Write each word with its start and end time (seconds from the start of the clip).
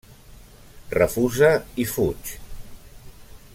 Refusa 0.97 1.51
i 1.85 1.87
fuig. 1.93 2.35